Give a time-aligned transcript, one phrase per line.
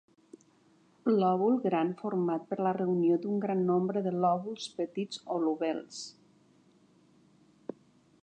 [1.23, 6.03] Lòbul gran format per la reunió d'un gran nombre de lòbuls petits o lobels.